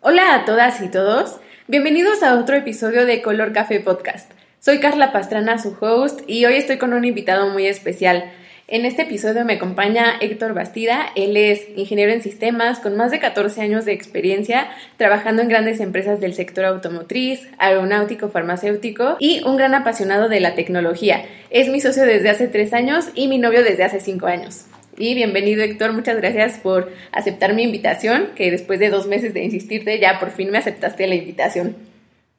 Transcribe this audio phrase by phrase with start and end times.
[0.00, 4.30] Hola a todas y todos, bienvenidos a otro episodio de Color Café Podcast.
[4.60, 8.30] Soy Carla Pastrana, su host, y hoy estoy con un invitado muy especial.
[8.68, 11.06] En este episodio me acompaña Héctor Bastida.
[11.16, 15.80] Él es ingeniero en sistemas con más de 14 años de experiencia trabajando en grandes
[15.80, 21.24] empresas del sector automotriz, aeronáutico, farmacéutico y un gran apasionado de la tecnología.
[21.50, 24.66] Es mi socio desde hace tres años y mi novio desde hace cinco años.
[24.98, 29.44] Y bienvenido Héctor, muchas gracias por aceptar mi invitación, que después de dos meses de
[29.44, 31.76] insistirte ya por fin me aceptaste la invitación.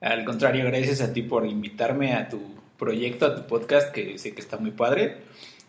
[0.02, 2.42] Al contrario, gracias a ti por invitarme a tu
[2.80, 5.18] proyecto, a tu podcast, que sé que está muy padre.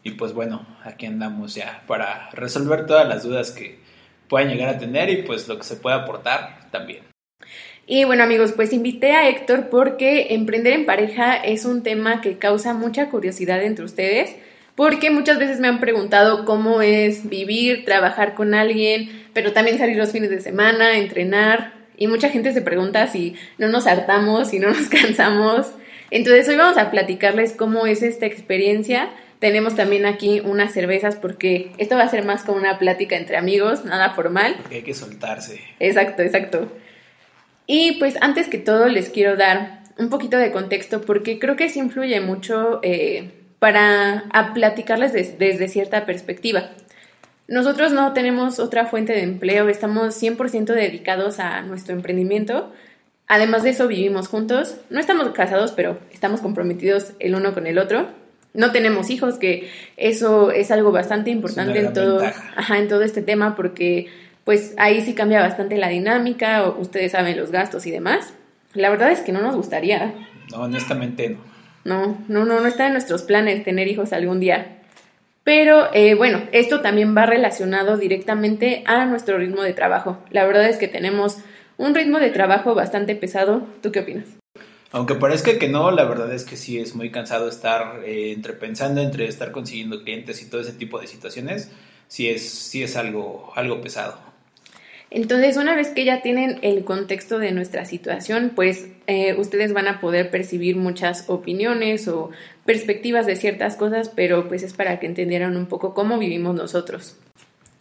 [0.03, 3.79] Y pues bueno, aquí andamos ya para resolver todas las dudas que
[4.29, 7.01] puedan llegar a tener y pues lo que se pueda aportar también.
[7.87, 12.39] Y bueno amigos, pues invité a Héctor porque emprender en pareja es un tema que
[12.39, 14.37] causa mucha curiosidad entre ustedes,
[14.79, 19.97] porque muchas veces me han preguntado cómo es vivir, trabajar con alguien, pero también salir
[19.97, 24.61] los fines de semana, entrenar, y mucha gente se pregunta si no nos hartamos, si
[24.61, 25.73] no nos cansamos.
[26.13, 31.71] Entonces hoy vamos a platicarles cómo es esta experiencia tenemos también aquí unas cervezas porque
[31.79, 34.57] esto va a ser más como una plática entre amigos, nada formal.
[34.61, 35.61] Porque hay que soltarse.
[35.79, 36.73] Exacto, exacto.
[37.67, 41.69] Y pues antes que todo les quiero dar un poquito de contexto porque creo que
[41.69, 46.71] sí influye mucho eh, para platicarles desde cierta perspectiva.
[47.49, 52.73] Nosotros no tenemos otra fuente de empleo, estamos 100% dedicados a nuestro emprendimiento.
[53.27, 54.77] Además de eso, vivimos juntos.
[54.91, 58.09] No estamos casados, pero estamos comprometidos el uno con el otro
[58.55, 62.21] no tenemos hijos, que eso es algo bastante importante en todo,
[62.57, 64.09] ajá, en todo este tema, porque
[64.45, 68.33] pues ahí sí cambia bastante la dinámica, ustedes saben los gastos y demás.
[68.75, 70.15] La verdad es que no nos gustaría.
[70.51, 71.39] No, honestamente no.
[71.85, 74.79] No, no, no, no está en nuestros planes tener hijos algún día.
[75.45, 80.19] Pero eh, bueno, esto también va relacionado directamente a nuestro ritmo de trabajo.
[80.31, 81.39] La verdad es que tenemos
[81.79, 83.67] un ritmo de trabajo bastante pesado.
[83.81, 84.27] ¿Tú qué opinas?
[84.91, 88.55] Aunque parezca que no, la verdad es que sí es muy cansado estar eh, entre
[88.55, 91.71] pensando entre estar consiguiendo clientes y todo ese tipo de situaciones,
[92.09, 94.19] sí es, sí es algo, algo pesado.
[95.11, 99.89] Entonces, una vez que ya tienen el contexto de nuestra situación, pues eh, ustedes van
[99.89, 102.31] a poder percibir muchas opiniones o
[102.67, 107.17] perspectivas de ciertas cosas, pero pues es para que entendieran un poco cómo vivimos nosotros.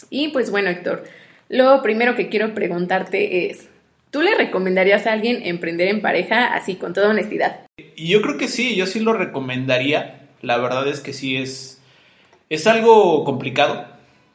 [0.09, 1.03] Y pues bueno, Héctor,
[1.49, 3.67] lo primero que quiero preguntarte es,
[4.09, 7.59] ¿Tú le recomendarías a alguien emprender en pareja así, con toda honestidad?
[7.97, 10.29] Yo creo que sí, yo sí lo recomendaría.
[10.41, 11.81] La verdad es que sí es,
[12.49, 13.85] es algo complicado.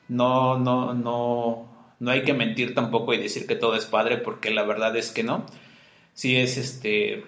[0.08, 1.66] No, no, no,
[2.02, 5.12] no hay que mentir tampoco y decir que todo es padre, porque la verdad es
[5.12, 5.46] que no.
[6.14, 7.22] Sí es este.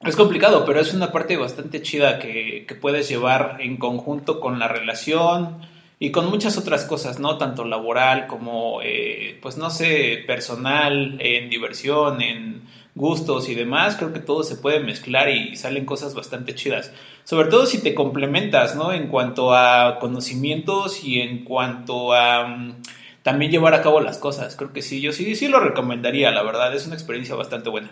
[0.00, 4.58] Es complicado, pero es una parte bastante chida que, que puedes llevar en conjunto con
[4.58, 5.62] la relación
[5.98, 7.38] y con muchas otras cosas, ¿no?
[7.38, 14.12] Tanto laboral como, eh, pues no sé, personal, en diversión, en gustos y demás, creo
[14.12, 16.92] que todo se puede mezclar y salen cosas bastante chidas.
[17.24, 18.92] Sobre todo si te complementas, ¿no?
[18.92, 22.74] En cuanto a conocimientos y en cuanto a mm,
[23.22, 24.56] también llevar a cabo las cosas.
[24.56, 27.90] Creo que sí, yo sí, sí lo recomendaría, la verdad, es una experiencia bastante buena.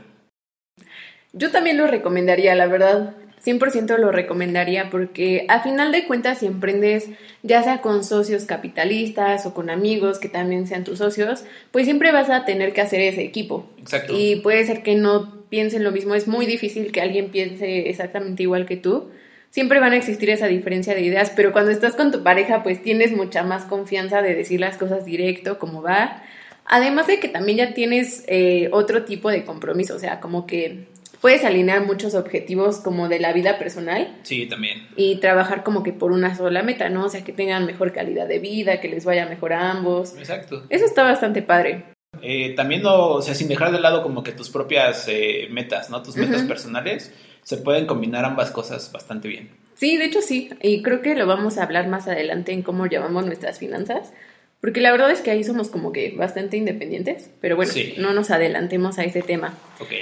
[1.32, 3.14] Yo también lo recomendaría, la verdad.
[3.42, 7.08] 100% lo recomendaría porque a final de cuentas si emprendes
[7.42, 12.12] ya sea con socios capitalistas o con amigos que también sean tus socios, pues siempre
[12.12, 13.70] vas a tener que hacer ese equipo.
[13.78, 14.12] Exacto.
[14.14, 18.42] Y puede ser que no piensen lo mismo, es muy difícil que alguien piense exactamente
[18.42, 19.10] igual que tú.
[19.50, 22.82] Siempre van a existir esa diferencia de ideas, pero cuando estás con tu pareja pues
[22.82, 26.22] tienes mucha más confianza de decir las cosas directo, como va.
[26.64, 30.86] Además de que también ya tienes eh, otro tipo de compromiso, o sea, como que
[31.20, 34.16] puedes alinear muchos objetivos como de la vida personal.
[34.22, 34.86] Sí, también.
[34.96, 37.06] Y trabajar como que por una sola meta, ¿no?
[37.06, 40.16] O sea, que tengan mejor calidad de vida, que les vaya mejor a ambos.
[40.16, 40.64] Exacto.
[40.68, 41.84] Eso está bastante padre.
[42.22, 45.90] Eh, también, no, o sea, sin dejar de lado como que tus propias eh, metas,
[45.90, 46.02] ¿no?
[46.02, 47.12] Tus metas personales,
[47.42, 49.50] se pueden combinar ambas cosas bastante bien.
[49.74, 52.86] Sí, de hecho sí, y creo que lo vamos a hablar más adelante en cómo
[52.86, 54.12] llevamos nuestras finanzas,
[54.60, 58.30] porque la verdad es que ahí somos como que bastante independientes, pero bueno, no nos
[58.30, 59.58] adelantemos a ese tema.
[59.80, 59.92] Ok.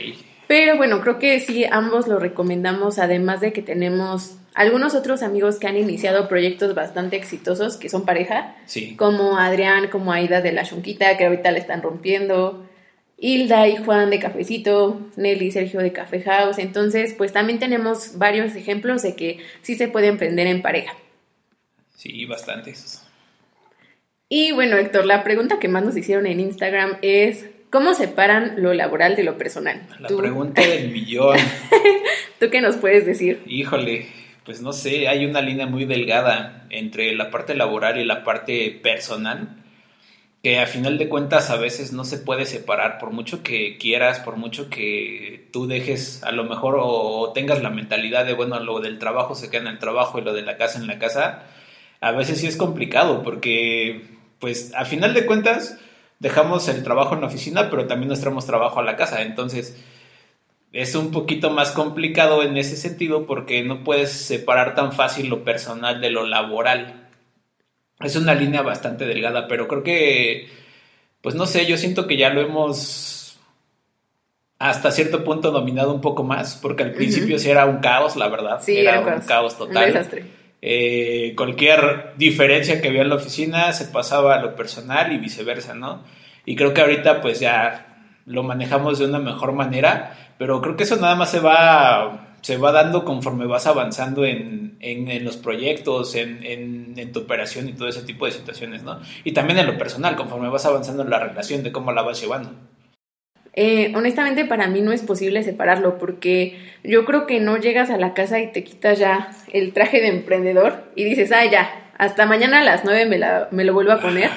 [0.48, 5.60] Pero bueno, creo que sí, ambos lo recomendamos, además de que tenemos algunos otros amigos
[5.60, 8.96] que han iniciado proyectos bastante exitosos, que son pareja, sí.
[8.96, 12.67] como Adrián, como Aida de la Chunquita, que ahorita le están rompiendo,
[13.18, 16.58] Hilda y Juan de Cafecito, Nelly y Sergio de Café House.
[16.58, 20.94] Entonces, pues también tenemos varios ejemplos de que sí se puede emprender en pareja.
[21.96, 23.04] Sí, bastantes.
[24.28, 28.72] Y bueno, Héctor, la pregunta que más nos hicieron en Instagram es, ¿Cómo separan lo
[28.72, 29.82] laboral de lo personal?
[29.98, 31.36] La pregunta del millón.
[32.40, 33.42] ¿Tú qué nos puedes decir?
[33.46, 34.06] Híjole,
[34.44, 38.80] pues no sé, hay una línea muy delgada entre la parte laboral y la parte
[38.82, 39.57] personal
[40.43, 44.20] que a final de cuentas a veces no se puede separar, por mucho que quieras,
[44.20, 48.81] por mucho que tú dejes a lo mejor o, tengas la mentalidad de, bueno, lo
[48.81, 51.44] del trabajo se queda en el trabajo y lo de la casa en la casa,
[52.00, 54.06] a veces sí es complicado porque,
[54.38, 55.79] pues, a final de cuentas
[56.20, 59.76] dejamos el trabajo en la oficina, pero también nos traemos trabajo a la casa, entonces
[60.73, 65.43] es un poquito más complicado en ese sentido porque no puedes separar tan fácil lo
[65.43, 66.97] personal de lo laboral
[68.00, 70.48] es una línea bastante delgada, pero creo que,
[71.20, 73.38] pues no sé, yo siento que ya lo hemos
[74.58, 78.28] hasta cierto punto dominado un poco más, porque al principio sí era un caos, la
[78.28, 78.60] verdad.
[78.60, 79.88] Sí, era, un caos, total.
[79.88, 80.24] Un desastre.
[80.60, 85.74] Eh, cualquier diferencia que había en la oficina se pasaba a lo personal y viceversa,
[85.74, 86.02] ¿no?
[86.44, 87.86] Y creo que ahorita pues ya
[88.26, 92.56] lo manejamos de una mejor manera, pero creo que eso nada más se va se
[92.56, 97.88] va dando conforme vas avanzando en, en, los proyectos, en, en, tu operación y todo
[97.88, 99.00] ese tipo de situaciones, ¿no?
[99.25, 102.20] Y también en lo personal, conforme vas avanzando en la relación, de cómo la vas
[102.20, 102.50] llevando.
[103.55, 107.96] Eh, honestamente para mí no es posible separarlo porque yo creo que no llegas a
[107.96, 112.25] la casa y te quitas ya el traje de emprendedor y dices, ah, ya, hasta
[112.25, 114.31] mañana a las nueve me, la, me lo vuelvo a poner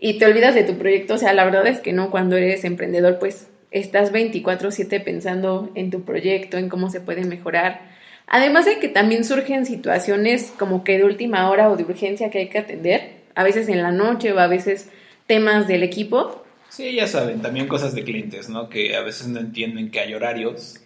[0.00, 1.14] y te olvidas de tu proyecto.
[1.14, 5.90] O sea, la verdad es que no, cuando eres emprendedor pues estás 24/7 pensando en
[5.90, 7.80] tu proyecto, en cómo se puede mejorar.
[8.26, 12.38] Además de que también surgen situaciones como que de última hora o de urgencia que
[12.38, 14.88] hay que atender, a veces en la noche o a veces
[15.26, 16.44] temas del equipo.
[16.68, 18.68] Sí, ya saben, también cosas de clientes, ¿no?
[18.68, 20.80] Que a veces no entienden que hay horarios,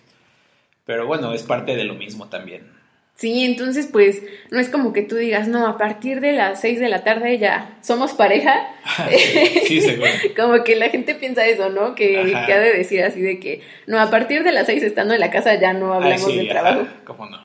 [0.84, 2.77] pero bueno, es parte de lo mismo también.
[3.18, 4.22] Sí, entonces pues
[4.52, 7.36] no es como que tú digas, no, a partir de las 6 de la tarde
[7.38, 8.68] ya somos pareja.
[9.66, 10.08] sí, seguro.
[10.36, 11.96] como que la gente piensa eso, ¿no?
[11.96, 15.14] Que, que, ha de decir así de que, no, a partir de las 6 estando
[15.14, 16.86] en la casa ya no hablamos de trabajo.
[17.04, 17.42] ¿Cómo no?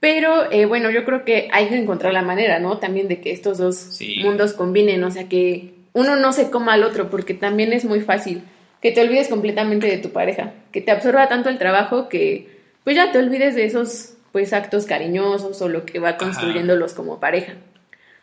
[0.00, 2.78] Pero eh, bueno, yo creo que hay que encontrar la manera, ¿no?
[2.78, 6.82] También de que estos dos mundos combinen, o sea, que uno no se coma al
[6.82, 8.42] otro, porque también es muy fácil
[8.82, 12.96] que te olvides completamente de tu pareja, que te absorba tanto el trabajo que pues
[12.96, 17.54] ya te olvides de esos pues actos cariñosos o lo que va construyéndolos como pareja.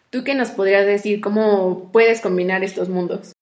[0.10, 1.20] ¿Tú qué nos podrías decir?
[1.20, 3.34] ¿Cómo puedes combinar estos mundos?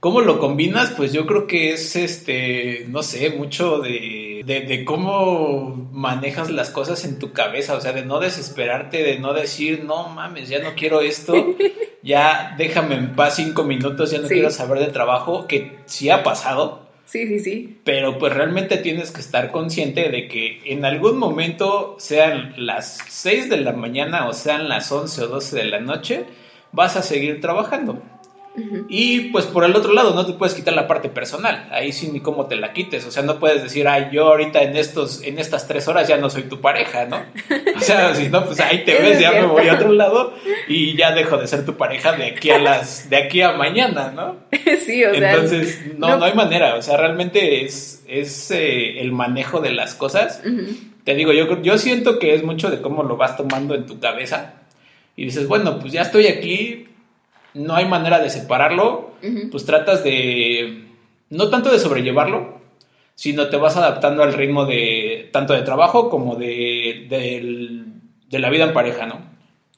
[0.00, 0.94] ¿Cómo lo combinas?
[0.96, 7.04] Pues yo creo que es, este, no sé, mucho de, de, cómo manejas las cosas
[7.04, 10.70] en tu cabeza, o sea, de no desesperarte, de no decir, no mames, ya no
[10.74, 11.34] quiero esto,
[12.02, 16.22] ya déjame en paz cinco minutos, ya no quiero saber de trabajo, que sí ha
[16.22, 17.80] pasado, Sí, sí, sí.
[17.82, 23.50] Pero pues realmente tienes que estar consciente de que en algún momento, sean las 6
[23.50, 26.26] de la mañana o sean las 11 o 12 de la noche,
[26.70, 28.00] vas a seguir trabajando.
[28.88, 32.10] Y pues por el otro lado, no te puedes quitar la parte personal, ahí sí
[32.12, 35.22] ni cómo te la quites, o sea, no puedes decir, ay, yo ahorita en estos,
[35.22, 37.22] en estas tres horas ya no soy tu pareja, ¿no?
[37.76, 40.34] O sea, si no, pues ahí te ves, ya me voy a otro lado
[40.68, 44.10] y ya dejo de ser tu pareja de aquí a las, de aquí a mañana,
[44.10, 44.36] ¿no?
[44.80, 45.32] Sí, o sea.
[45.32, 49.94] Entonces, no, no, hay manera, o sea, realmente es, es eh, el manejo de las
[49.94, 50.42] cosas.
[51.04, 53.98] Te digo, yo, yo siento que es mucho de cómo lo vas tomando en tu
[54.00, 54.54] cabeza
[55.16, 56.86] y dices, bueno, pues ya estoy aquí,
[57.54, 59.14] no hay manera de separarlo,
[59.50, 60.84] pues tratas de,
[61.30, 62.60] no tanto de sobrellevarlo,
[63.14, 67.06] sino te vas adaptando al ritmo de tanto de trabajo como de,
[68.30, 69.28] de, la vida en pareja, ¿no?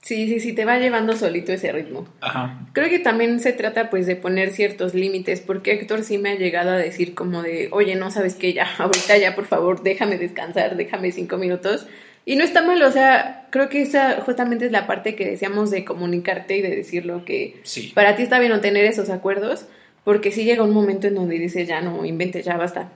[0.01, 2.09] Sí, sí, sí, te va llevando solito ese ritmo.
[2.21, 2.67] Ajá.
[2.73, 6.35] Creo que también se trata pues de poner ciertos límites, porque Héctor sí me ha
[6.37, 10.19] llegado a decir como de, oye, no sabes qué, ya, ahorita ya, por favor, déjame
[10.19, 11.87] descansar, déjame cinco minutos.
[12.25, 15.71] Y no está mal, o sea, creo que esa justamente es la parte que decíamos
[15.71, 17.63] de comunicarte y de decirlo, que
[17.95, 19.67] para ti está bien no tener esos acuerdos,
[20.05, 22.93] porque sí llega un momento en donde dices, ya no, invente, ya basta.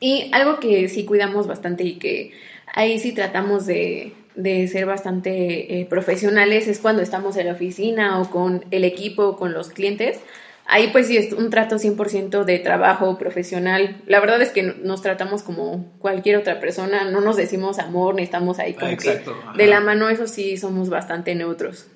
[0.00, 2.32] Y algo que sí cuidamos bastante y que
[2.74, 8.20] ahí sí tratamos de, de ser bastante eh, profesionales es cuando estamos en la oficina
[8.20, 10.20] o con el equipo o con los clientes
[10.66, 14.00] Ahí pues sí es un trato 100% de trabajo profesional.
[14.06, 18.22] La verdad es que nos tratamos como cualquier otra persona, no nos decimos amor, ni
[18.22, 19.22] estamos ahí como que
[19.56, 21.86] de la mano, eso sí somos bastante neutros.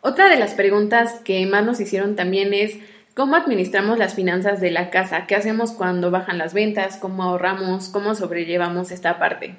[0.00, 2.78] Otra de las preguntas que más nos hicieron también es
[3.14, 7.88] cómo administramos las finanzas de la casa, qué hacemos cuando bajan las ventas, cómo ahorramos,
[7.88, 9.54] cómo sobrellevamos esta parte.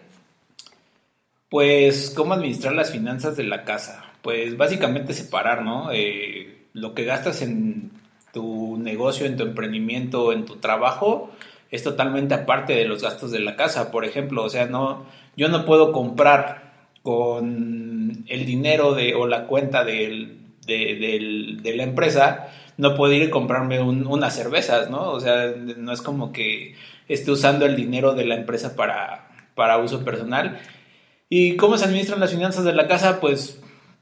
[1.49, 4.03] Pues cómo administrar las finanzas de la casa.
[4.21, 5.91] Pues básicamente separar, ¿no?
[5.93, 7.91] Eh, lo que gastas en
[8.35, 11.31] tu negocio, en tu emprendimiento, en tu trabajo,
[11.71, 14.43] es totalmente aparte de los gastos de la casa, por ejemplo.
[14.43, 15.05] O sea, no,
[15.37, 20.35] yo no puedo comprar con el dinero de, o la cuenta de,
[20.67, 25.11] la empresa, no puedo ir y comprarme unas cervezas, ¿no?
[25.11, 26.75] O sea, no es como que
[27.07, 30.59] esté usando el dinero de la empresa para, para uso personal.
[31.29, 33.21] ¿Y cómo se administran las finanzas de la casa?
[33.21, 33.61] Pues,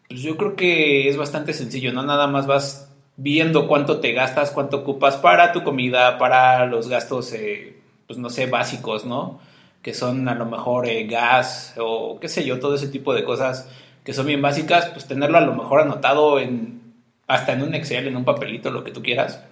[0.10, 2.02] pues yo creo que es bastante sencillo, ¿no?
[2.02, 7.34] Nada más vas viendo cuánto te gastas, cuánto ocupas para tu comida, para los gastos,
[7.34, 7.77] eh,
[8.08, 9.39] pues no sé, básicos, ¿no?
[9.82, 13.24] Que son a lo mejor eh, gas o qué sé yo, todo ese tipo de
[13.24, 13.70] cosas
[14.03, 16.84] que son bien básicas, pues tenerlo a lo mejor anotado en
[17.27, 19.43] hasta en un Excel, en un papelito, lo que tú quieras.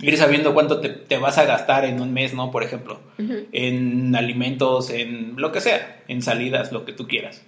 [0.00, 2.52] Ir sabiendo cuánto te, vas a gastar en un mes, ¿no?
[2.52, 7.42] Por ejemplo, en alimentos, en lo que sea, en salidas, lo que tú quieras.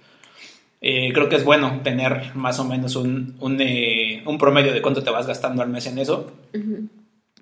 [0.83, 5.03] Eh, creo que es bueno tener más o menos un, eh, un, promedio de cuánto
[5.03, 6.31] te vas gastando al mes en eso.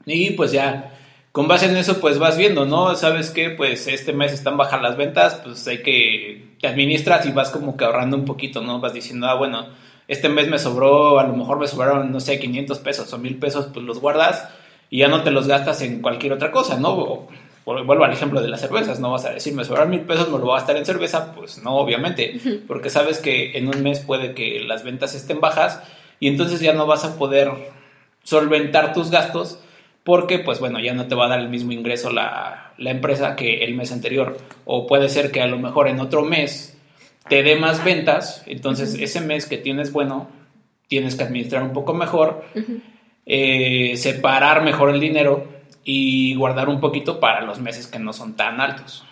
[0.06, 0.94] Y pues ya,
[1.32, 2.94] con base en eso, pues vas viendo, ¿no?
[2.96, 7.32] Sabes que pues este mes están bajas las ventas, pues hay que, te administras y
[7.32, 8.82] vas como que ahorrando un poquito, ¿no?
[8.82, 9.68] Vas diciendo, ah, bueno,
[10.10, 13.38] este mes me sobró, a lo mejor me sobraron, no sé, 500 pesos o 1000
[13.38, 14.50] pesos, pues los guardas
[14.90, 17.28] y ya no te los gastas en cualquier otra cosa, ¿no?
[17.86, 20.38] Vuelvo al ejemplo de las cervezas, no vas a decir, me sobran mil pesos, me
[20.38, 24.00] lo voy a gastar en cerveza, pues no, obviamente, porque sabes que en un mes
[24.00, 25.82] puede que las ventas estén bajas
[26.20, 27.52] y entonces ya no vas a poder
[28.24, 29.60] solventar tus gastos
[30.04, 33.36] porque, pues bueno, ya no te va a dar el mismo ingreso la, la empresa
[33.36, 36.78] que el mes anterior, o puede ser que a lo mejor en otro mes
[37.28, 40.28] te dé más ventas, entonces ese mes que tienes bueno,
[40.88, 42.44] tienes que administrar un poco mejor,
[43.26, 45.59] eh, separar mejor el dinero
[45.92, 49.04] y guardar un poquito para los meses que no son tan altos.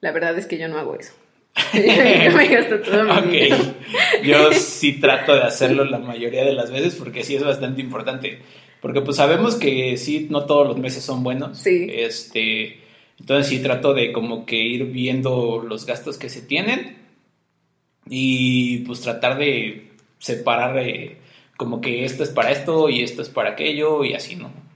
[0.00, 1.12] La verdad es que yo no hago eso.
[1.74, 1.80] yo
[2.36, 3.50] me gasto todo mi
[4.24, 8.40] Yo sí trato de hacerlo la mayoría de las veces porque sí es bastante importante.
[8.80, 11.58] Porque pues sabemos que sí, no todos los meses son buenos.
[11.58, 11.86] Sí.
[11.90, 12.80] Este,
[13.20, 17.02] entonces sí trato de como que ir viendo los gastos que se tienen
[18.08, 21.18] y pues tratar de separar eh,
[21.58, 24.71] como que esto es para esto y esto es para aquello y así, ¿no?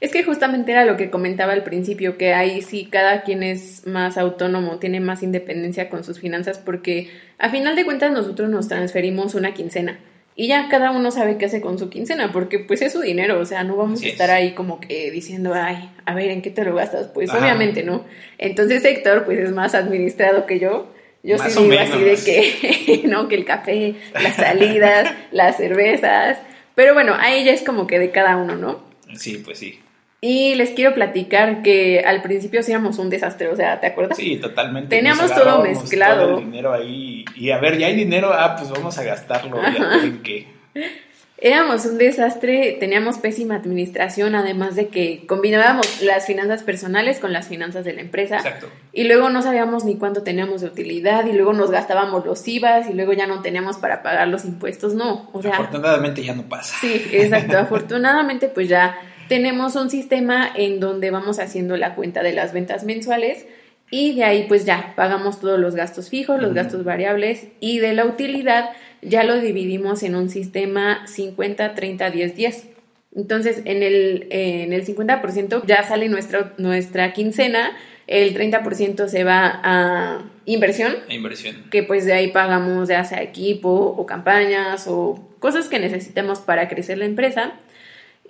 [0.00, 3.86] Es que justamente era lo que comentaba al principio, que ahí sí cada quien es
[3.86, 8.68] más autónomo, tiene más independencia con sus finanzas, porque a final de cuentas nosotros nos
[8.68, 9.98] transferimos una quincena
[10.40, 13.38] y ya cada uno sabe qué hace con su quincena, porque pues es su dinero,
[13.38, 16.50] o sea, no vamos a estar ahí como que diciendo, ay, a ver, ¿en qué
[16.50, 17.08] te lo gastas?
[17.08, 18.06] Pues obviamente no.
[18.38, 20.94] Entonces Héctor pues es más administrado que yo.
[21.22, 26.38] Yo sí digo así de que, no, que el café, las salidas, las cervezas,
[26.74, 28.82] pero bueno, ahí ya es como que de cada uno, ¿no?
[29.16, 29.80] Sí, pues sí.
[30.22, 34.18] Y les quiero platicar que al principio hacíamos un desastre, o sea, ¿te acuerdas?
[34.18, 34.94] Sí, totalmente.
[34.94, 36.26] Teníamos todo mezclado.
[36.26, 37.24] Todo el dinero ahí.
[37.36, 39.58] Y a ver, ya hay dinero, ah, pues vamos a gastarlo.
[40.02, 40.46] ¿En qué?
[41.42, 47.48] Éramos un desastre, teníamos pésima administración, además de que combinábamos las finanzas personales con las
[47.48, 48.36] finanzas de la empresa.
[48.36, 48.68] Exacto.
[48.92, 52.90] Y luego no sabíamos ni cuánto teníamos de utilidad, y luego nos gastábamos los IVAs,
[52.90, 55.30] y luego ya no teníamos para pagar los impuestos, no.
[55.32, 56.76] O sea, afortunadamente ya no pasa.
[56.78, 57.56] Sí, exacto.
[57.58, 58.98] afortunadamente, pues ya
[59.30, 63.46] tenemos un sistema en donde vamos haciendo la cuenta de las ventas mensuales
[63.88, 67.92] y de ahí pues ya pagamos todos los gastos fijos, los gastos variables y de
[67.92, 68.70] la utilidad
[69.02, 72.66] ya lo dividimos en un sistema 50, 30, 10, 10.
[73.14, 77.76] Entonces en el, en el 50% ya sale nuestra, nuestra quincena,
[78.08, 80.96] el 30% se va a inversión.
[81.08, 81.66] A inversión.
[81.70, 86.68] Que pues de ahí pagamos ya sea equipo o campañas o cosas que necesitemos para
[86.68, 87.52] crecer la empresa.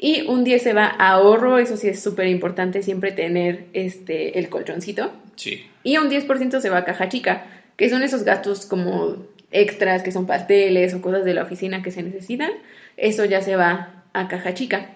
[0.02, 4.38] Y un 10 se va a ahorro, eso sí es súper importante siempre tener este,
[4.38, 5.12] el colchoncito.
[5.36, 5.66] Sí.
[5.82, 7.44] Y un 10% se va a caja chica,
[7.76, 9.18] que son esos gastos como
[9.50, 12.50] extras, que son pasteles o cosas de la oficina que se necesitan.
[12.96, 14.88] Eso ya se va a caja chica.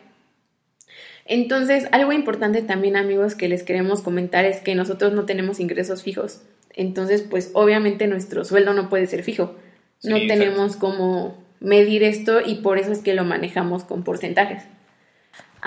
[1.26, 6.02] Entonces, algo importante también, amigos, que les queremos comentar es que nosotros no tenemos ingresos
[6.02, 6.40] fijos.
[6.72, 9.54] Entonces, pues obviamente nuestro sueldo no puede ser fijo.
[10.02, 14.62] no tenemos cómo medir esto y por eso es que lo manejamos con porcentajes.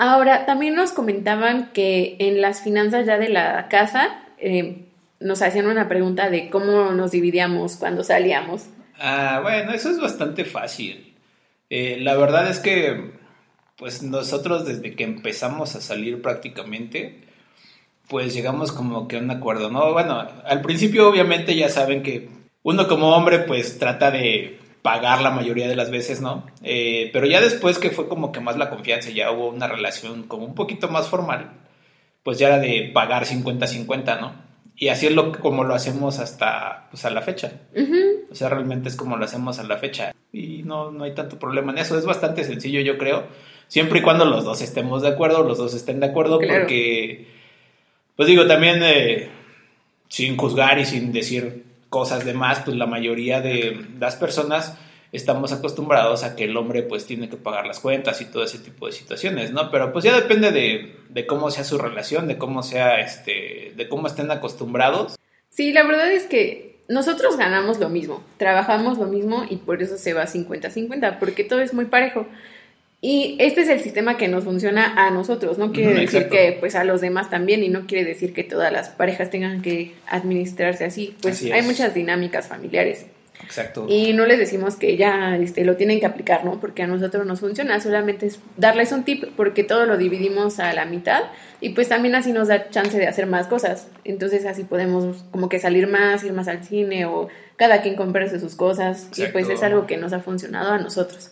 [0.00, 4.84] Ahora, también nos comentaban que en las finanzas ya de la casa eh,
[5.18, 8.66] nos hacían una pregunta de cómo nos dividíamos cuando salíamos.
[8.96, 11.16] Ah, bueno, eso es bastante fácil.
[11.68, 13.10] Eh, la verdad es que,
[13.76, 17.18] pues nosotros desde que empezamos a salir prácticamente,
[18.06, 19.92] pues llegamos como que a un acuerdo, ¿no?
[19.92, 22.28] Bueno, al principio obviamente ya saben que
[22.62, 26.46] uno como hombre pues trata de pagar la mayoría de las veces, ¿no?
[26.62, 30.24] Eh, pero ya después que fue como que más la confianza, ya hubo una relación
[30.24, 31.52] como un poquito más formal,
[32.22, 34.48] pues ya era de pagar 50-50, ¿no?
[34.80, 37.52] Y así es lo, como lo hacemos hasta pues, a la fecha.
[38.30, 40.14] O sea, realmente es como lo hacemos a la fecha.
[40.32, 41.98] Y no, no hay tanto problema en eso.
[41.98, 43.26] Es bastante sencillo, yo creo.
[43.66, 47.26] Siempre y cuando los dos estemos de acuerdo, los dos estén de acuerdo, porque,
[48.14, 49.28] pues digo, también eh,
[50.08, 54.76] sin juzgar y sin decir cosas de más, pues la mayoría de las personas
[55.12, 58.58] estamos acostumbrados a que el hombre pues tiene que pagar las cuentas y todo ese
[58.58, 59.70] tipo de situaciones, ¿no?
[59.70, 64.06] Pero pues ya depende de, cómo sea su relación, de cómo sea, este, de cómo
[64.06, 65.16] estén acostumbrados.
[65.48, 69.98] Sí, la verdad es que nosotros ganamos lo mismo, trabajamos lo mismo y por eso
[69.98, 72.26] se va 50-50, porque todo es muy parejo.
[73.00, 76.74] Y este es el sistema que nos funciona a nosotros, no quiere decir que pues
[76.74, 80.84] a los demás también y no quiere decir que todas las parejas tengan que administrarse
[80.84, 83.06] así, pues hay muchas dinámicas familiares.
[83.44, 83.86] Exacto.
[83.88, 86.58] Y no les decimos que ya este, lo tienen que aplicar, ¿no?
[86.58, 90.72] Porque a nosotros nos funciona, solamente es darles un tip porque todo lo dividimos a
[90.72, 91.22] la mitad
[91.60, 93.86] y pues también así nos da chance de hacer más cosas.
[94.04, 98.40] Entonces así podemos como que salir más, ir más al cine o cada quien comprarse
[98.40, 101.30] sus cosas y pues es algo que nos ha funcionado a nosotros.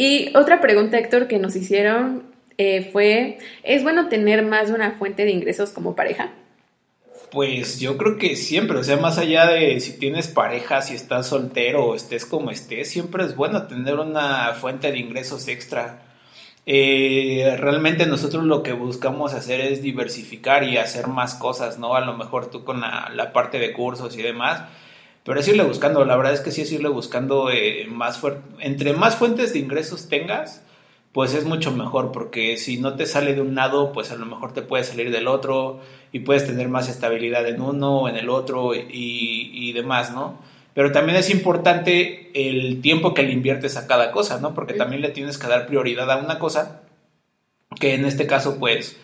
[0.00, 2.22] Y otra pregunta, Héctor, que nos hicieron
[2.56, 6.30] eh, fue, ¿es bueno tener más de una fuente de ingresos como pareja?
[7.32, 11.26] Pues yo creo que siempre, o sea, más allá de si tienes pareja, si estás
[11.26, 16.04] soltero estés como estés, siempre es bueno tener una fuente de ingresos extra.
[16.64, 21.96] Eh, realmente nosotros lo que buscamos hacer es diversificar y hacer más cosas, ¿no?
[21.96, 24.62] A lo mejor tú con la, parte de cursos y demás,
[25.24, 28.20] pero es irle buscando, la verdad es que sí es irle buscando eh, más
[28.60, 30.62] entre más fuentes de ingresos tengas,
[31.12, 34.26] pues es mucho mejor, porque si no te sale de un lado, pues a lo
[34.26, 35.80] mejor te puede salir del otro
[36.12, 40.38] y puedes tener más estabilidad en uno o en el otro y, y demás, ¿no?
[40.74, 44.54] Pero también es importante el tiempo que le inviertes a cada cosa, ¿no?
[44.54, 46.82] Porque también le tienes que dar prioridad a una cosa,
[47.80, 48.96] que en este caso, pues,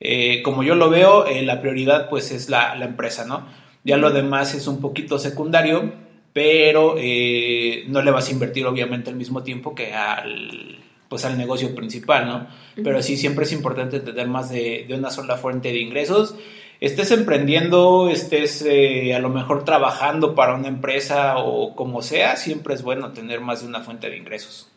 [0.00, 3.46] eh, como yo lo veo, eh, la prioridad pues es la, la, empresa, ¿no?
[3.84, 5.92] Ya lo demás es un poquito secundario,
[6.32, 11.38] pero eh, no le vas a invertir obviamente el mismo tiempo que al, pues al
[11.38, 12.46] negocio principal, ¿no?
[12.82, 16.34] Pero sí, siempre es importante tener más de, una sola fuente de ingresos.
[16.80, 22.74] Estés emprendiendo, estés eh, a lo mejor trabajando para una empresa o como sea, siempre
[22.74, 24.70] es bueno tener más de una fuente de ingresos.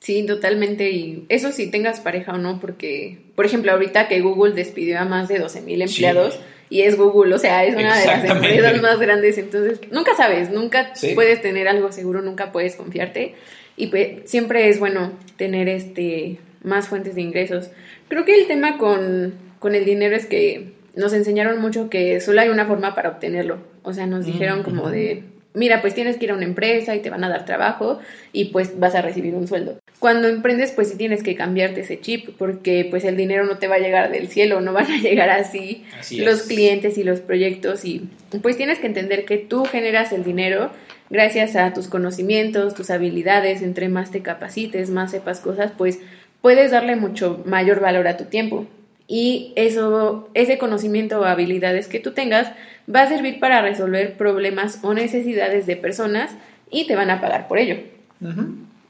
[0.00, 0.90] Sí, totalmente.
[0.90, 5.04] Y eso sí tengas pareja o no, porque, por ejemplo, ahorita que Google despidió a
[5.04, 6.38] más de 12 mil empleados
[6.70, 10.50] y es Google, o sea, es una de las empresas más grandes, entonces nunca sabes,
[10.50, 13.34] nunca puedes tener algo seguro, nunca puedes confiarte.
[13.76, 17.70] Y pues siempre es bueno tener este más fuentes de ingresos.
[18.08, 22.40] Creo que el tema con, con el dinero es que nos enseñaron mucho que solo
[22.40, 23.58] hay una forma para obtenerlo.
[23.82, 27.00] O sea, nos dijeron como de, mira, pues tienes que ir a una empresa y
[27.00, 27.98] te van a dar trabajo
[28.32, 29.78] y pues vas a recibir un sueldo.
[30.00, 33.68] Cuando emprendes, pues sí tienes que cambiarte ese chip porque pues el dinero no te
[33.68, 37.20] va a llegar del cielo, no van a llegar así, así los clientes y los
[37.20, 38.08] proyectos y
[38.42, 40.70] pues tienes que entender que tú generas el dinero
[41.10, 45.98] gracias a tus conocimientos, tus habilidades, entre más te capacites, más sepas cosas, pues
[46.40, 48.66] puedes darle mucho mayor valor a tu tiempo.
[49.06, 52.52] Y eso, ese conocimiento o habilidades que tú tengas
[52.92, 56.30] va a servir para resolver problemas o necesidades de personas
[56.70, 57.76] y te van a pagar por ello.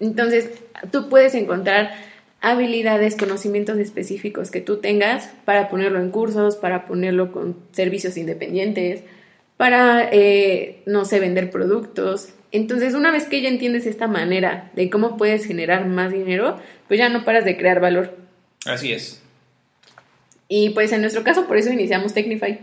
[0.01, 0.51] Entonces,
[0.91, 1.93] tú puedes encontrar
[2.41, 9.03] habilidades, conocimientos específicos que tú tengas para ponerlo en cursos, para ponerlo con servicios independientes,
[9.57, 12.31] para, eh, no sé, vender productos.
[12.51, 16.59] Entonces, una vez que ya entiendes esta manera de cómo puedes generar más dinero,
[16.89, 18.17] pues ya no paras de crear valor.
[18.65, 19.23] Así es.
[20.49, 22.59] Y pues en nuestro caso, por eso iniciamos Technify.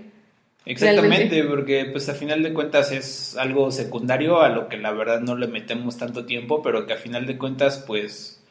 [0.67, 5.21] Exactamente, porque pues a final de cuentas es algo secundario a lo que la verdad
[5.21, 8.43] no le metemos tanto tiempo, pero que a final de cuentas pues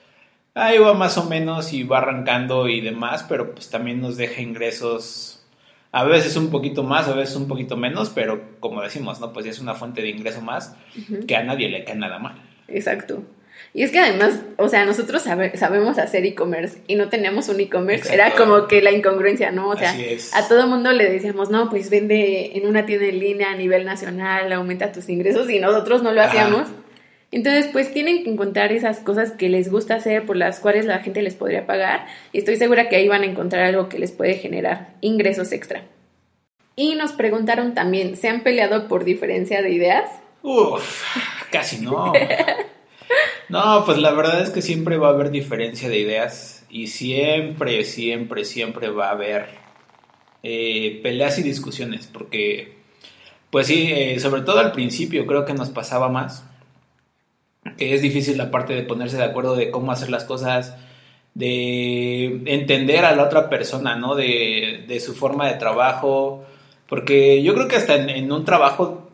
[0.55, 4.41] ahí va más o menos y va arrancando y demás, pero pues también nos deja
[4.41, 5.45] ingresos
[5.93, 9.33] a veces un poquito más, a veces un poquito menos, pero como decimos, ¿no?
[9.33, 10.75] Pues es una fuente de ingreso más
[11.27, 12.43] que a nadie le cae nada mal.
[12.69, 13.23] Exacto.
[13.77, 18.11] Y es que además, o sea, nosotros sabemos hacer e-commerce y no teníamos un e-commerce.
[18.11, 19.69] Era como que la incongruencia, ¿no?
[19.69, 19.95] O sea,
[20.33, 23.85] a todo mundo le decíamos, no, pues vende en una tienda en línea a nivel
[23.85, 26.69] nacional, aumenta tus ingresos y nosotros no lo hacíamos.
[27.31, 31.01] Entonces, pues tienen que encontrar esas cosas que les gusta hacer, por las cuales la
[31.01, 34.11] gente les podría pagar, y estoy segura que ahí van a encontrar algo que les
[34.11, 35.83] puede generar ingresos extra.
[36.77, 40.09] Y nos preguntaron también, ¿se han peleado por diferencia de ideas?
[40.43, 41.05] Uf,
[41.51, 42.15] casi no.
[43.49, 47.85] No, pues la verdad es que siempre va a haber diferencia de ideas y siempre,
[47.85, 49.47] siempre, siempre va a haber
[50.43, 52.79] eh, peleas y discusiones, porque,
[53.51, 56.45] pues sí, eh, sobre todo al principio creo que nos pasaba más
[57.77, 60.77] que es difícil la parte de ponerse de acuerdo de cómo hacer las cosas,
[61.35, 64.15] de entender a la otra persona, ¿no?
[64.15, 66.45] De, de su forma de trabajo,
[66.89, 69.06] porque yo creo que hasta en, un trabajo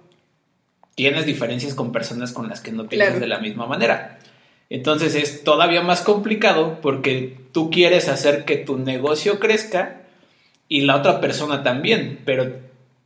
[0.95, 4.19] tienes diferencias con personas con las que no piensas de la misma manera.
[4.71, 10.03] Entonces es todavía más complicado porque tú quieres hacer que tu negocio crezca
[10.69, 12.51] y la otra persona también, pero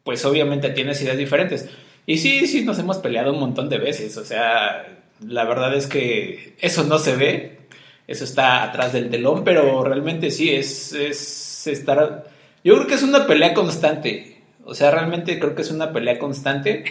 [0.04, 1.68] pues obviamente tienes ideas diferentes.
[2.06, 4.86] Y sí, sí, nos hemos peleado un montón de veces, o sea,
[5.26, 7.58] la verdad es que eso no se ve,
[8.06, 12.30] eso está atrás del telón, pero realmente sí, es, es estar...
[12.62, 14.42] Yo creo que es una pelea constante.
[14.64, 16.84] O sea, realmente creo que es una pelea constante,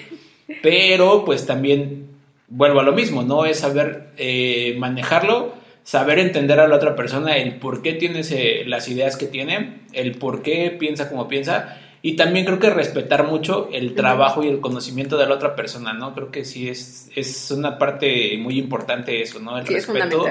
[0.61, 2.07] pero pues también
[2.47, 3.45] vuelvo a lo mismo, ¿no?
[3.45, 5.53] Es saber eh, manejarlo,
[5.83, 8.21] saber entender a la otra persona el por qué tiene
[8.65, 11.79] las ideas que tiene, el por qué piensa como piensa.
[12.01, 15.91] Y también creo que respetar mucho el trabajo y el conocimiento de la otra persona,
[15.93, 16.13] ¿no?
[16.13, 19.57] Creo que sí es, es una parte muy importante eso, ¿no?
[19.57, 20.27] El respeto,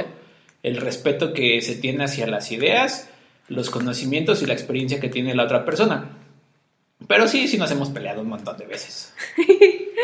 [0.62, 3.10] el respeto que se tiene hacia las ideas,
[3.48, 6.10] los conocimientos y la experiencia que tiene la otra persona.
[7.08, 9.12] Pero sí, sí nos hemos peleado un montón de veces.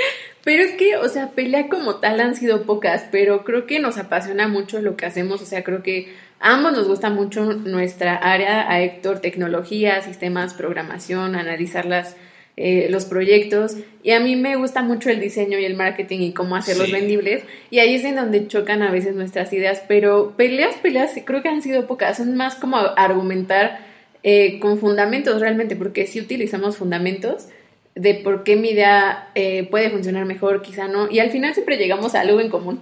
[0.42, 3.98] Pero es que, o sea, pelea como tal han sido pocas, pero creo que nos
[3.98, 8.16] apasiona mucho lo que hacemos, o sea, creo que a ambos nos gusta mucho nuestra
[8.16, 12.16] área, a Héctor, tecnología, sistemas, programación, analizar las,
[12.56, 16.32] eh, los proyectos, y a mí me gusta mucho el diseño y el marketing y
[16.32, 20.74] cómo hacerlos vendibles, y ahí es en donde chocan a veces nuestras ideas, pero peleas,
[20.76, 23.89] peleas, creo que han sido pocas, son más como argumentar
[24.22, 27.48] eh, con fundamentos realmente, porque si utilizamos fundamentos,
[27.94, 31.76] de por qué mi idea eh, puede funcionar mejor, quizá no, y al final siempre
[31.76, 32.80] llegamos a algo en común.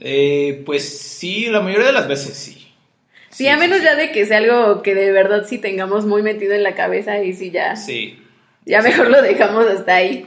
[0.00, 2.64] Eh, pues sí, la mayoría de las veces sí.
[3.30, 6.54] Sí, a menos ya de que sea algo que de verdad sí tengamos muy metido
[6.54, 7.74] en la cabeza y sí ya.
[7.74, 8.18] Sí.
[8.64, 10.26] Ya mejor lo dejamos hasta ahí.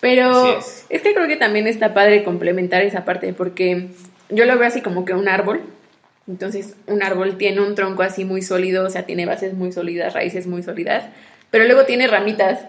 [0.00, 0.84] Pero es.
[0.90, 1.00] es.
[1.00, 3.88] que creo que también está padre complementar esa parte porque
[4.28, 5.62] yo lo veo así como que un árbol.
[6.26, 10.14] Entonces, un árbol tiene un tronco así muy sólido, o sea, tiene bases muy sólidas,
[10.14, 11.04] raíces muy sólidas,
[11.50, 12.66] pero luego tiene ramitas.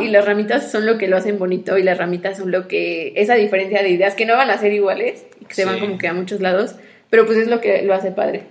[0.00, 3.14] Y las ramitas son lo que lo hacen bonito y las ramitas son lo que,
[3.16, 5.96] esa diferencia de ideas que no van a ser iguales y que se van como
[5.96, 6.76] que a muchos lados,
[7.08, 8.42] pero pues es lo que lo hace padre.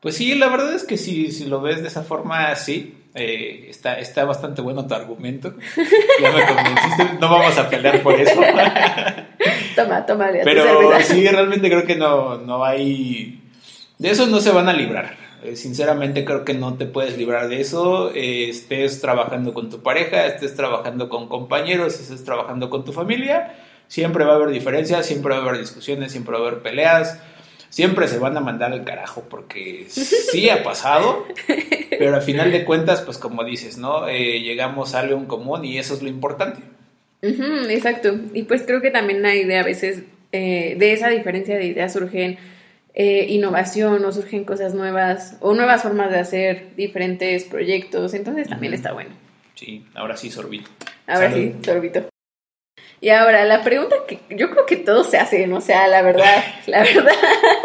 [0.00, 3.66] Pues sí, la verdad es que si, si lo ves de esa forma, sí, eh,
[3.68, 5.54] está, está bastante bueno tu argumento.
[6.20, 8.40] Ya me convenciste, no vamos a pelear por eso.
[9.76, 10.30] toma, toma.
[10.44, 13.43] Pero sí, realmente creo que no, no hay...
[13.98, 15.16] De eso no se van a librar.
[15.44, 18.12] Eh, sinceramente creo que no te puedes librar de eso.
[18.14, 23.54] Eh, estés trabajando con tu pareja, estés trabajando con compañeros, estés trabajando con tu familia.
[23.86, 27.20] Siempre va a haber diferencias, siempre va a haber discusiones, siempre va a haber peleas.
[27.68, 31.26] Siempre se van a mandar al carajo porque sí ha pasado,
[31.90, 34.08] pero al final de cuentas, pues como dices, ¿no?
[34.08, 36.60] Eh, llegamos a algo en común y eso es lo importante.
[37.20, 38.16] exacto.
[38.32, 42.38] Y pues creo que también hay de a veces, de esa diferencia de ideas surgen
[42.94, 48.72] eh, innovación o surgen cosas nuevas o nuevas formas de hacer diferentes proyectos, entonces también
[48.72, 49.10] está bueno.
[49.54, 50.70] Sí, ahora sí sorbito.
[51.06, 52.08] Ahora sí, sorbito.
[53.00, 56.44] Y ahora, la pregunta que yo creo que todos se hacen, o sea, la verdad,
[56.66, 57.12] la verdad,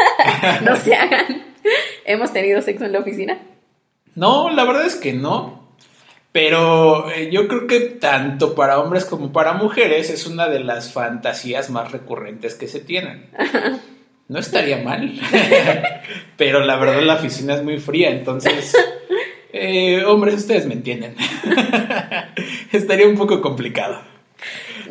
[0.64, 1.44] no se hagan.
[2.06, 3.40] ¿Hemos tenido sexo en la oficina?
[4.16, 5.76] No, la verdad es que no.
[6.32, 10.92] Pero eh, yo creo que tanto para hombres como para mujeres es una de las
[10.92, 13.30] fantasías más recurrentes que se tienen.
[14.30, 15.20] No estaría mal.
[16.38, 18.74] Pero la verdad la oficina es muy fría, entonces...
[19.52, 21.16] Eh, hombres, ustedes me entienden.
[22.72, 24.00] estaría un poco complicado.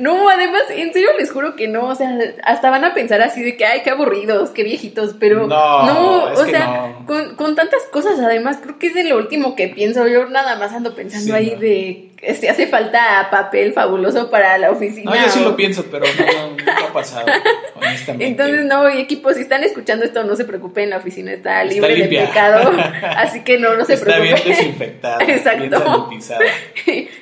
[0.00, 3.42] No, además, en serio les juro que no, o sea, hasta van a pensar así
[3.42, 8.18] de que, ay, qué aburridos, qué viejitos, pero no, o sea, Con, con, tantas cosas,
[8.18, 11.54] además, creo que es de lo último que pienso, yo nada más ando pensando ahí
[11.54, 15.10] de este, hace falta papel fabuloso para la oficina.
[15.10, 17.26] No, yo sí lo pienso, pero no, no, ha pasado,
[17.74, 18.26] honestamente.
[18.26, 22.08] Entonces, no, equipos, si están escuchando esto, no se preocupen, la oficina está libre de
[22.08, 22.72] pecado,
[23.16, 24.34] así que no, no se preocupen.
[24.34, 26.08] Está bien desinfectada, Exacto.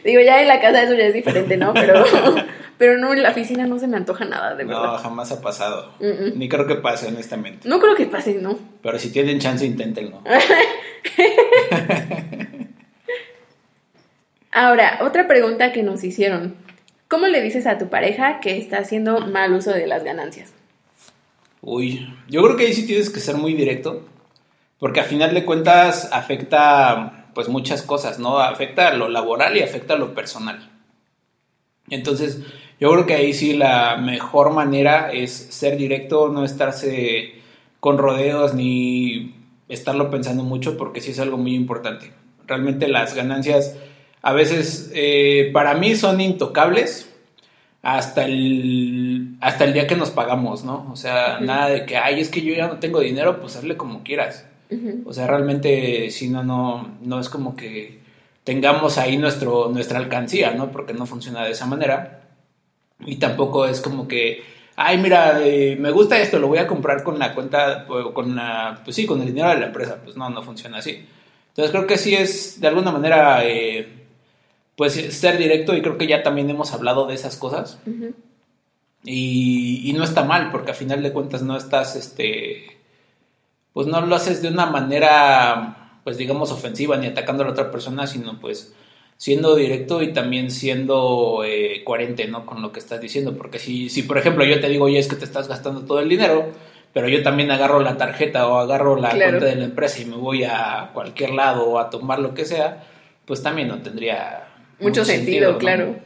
[0.05, 1.75] Digo, ya en la casa eso ya es diferente, ¿no?
[1.75, 2.05] Pero...
[2.79, 4.83] Pero no, en la oficina no se me antoja nada, de verdad.
[4.83, 5.95] No, jamás ha pasado.
[6.35, 7.67] Ni creo que pase, honestamente.
[7.67, 8.59] No creo que pase, no.
[8.83, 10.21] Pero si tienen chance, inténtenlo.
[14.59, 16.55] Ahora, otra pregunta que nos hicieron.
[17.09, 20.55] ¿Cómo le dices a tu pareja que está haciendo mal uso de las ganancias?
[21.61, 24.07] Uy, yo creo que ahí sí tienes que ser muy directo,
[24.79, 28.39] porque a final de cuentas afecta pues muchas cosas, ¿no?
[28.39, 30.71] Afecta lo laboral y afecta lo personal.
[31.91, 32.41] Entonces,
[32.81, 37.43] yo creo que ahí sí la mejor manera es ser directo, no estarse
[37.79, 39.35] con rodeos ni
[39.69, 42.15] estarlo pensando mucho, porque sí es algo muy importante.
[42.47, 43.77] Realmente las ganancias
[44.23, 47.13] a veces eh, para mí son intocables
[47.83, 50.89] hasta el, hasta el día que nos pagamos, ¿no?
[50.91, 53.77] O sea, nada de que, ay, es que yo ya no tengo dinero, pues hazle
[53.77, 54.45] como quieras.
[55.05, 58.01] O sea, realmente, si no, no, no es como que
[58.43, 60.73] tengamos ahí nuestro, nuestra alcancía, ¿no?
[60.73, 62.23] Porque no funciona de esa manera.
[63.05, 64.43] Y tampoco es como que,
[64.75, 68.81] ay, mira, eh, me gusta esto, lo voy a comprar con la cuenta, con la,
[68.83, 70.01] pues sí, con el dinero de la empresa.
[70.03, 71.07] Pues no, no funciona así.
[71.49, 74.06] Entonces creo que sí es, de alguna manera, eh,
[74.77, 77.81] pues ser directo y creo que ya también hemos hablado de esas cosas.
[79.05, 82.79] y, y, no está mal, porque a final de cuentas no estás, este,
[83.73, 87.73] pues no lo haces de una manera pues digamos ofensiva ni atacando a la otra
[87.73, 88.73] persona, sino pues
[89.17, 92.47] siendo directo y también siendo eh, coherente, ¿no?
[92.47, 95.09] Con lo que estás diciendo, porque si, si por ejemplo yo te digo, oye, es
[95.09, 96.53] que te estás gastando todo el dinero,
[96.93, 100.15] pero yo también agarro la tarjeta o agarro la cuenta de la empresa y me
[100.15, 102.85] voy a cualquier lado o a tomar lo que sea,
[103.25, 104.47] pues también no tendría
[104.79, 105.97] mucho, sentido, claro.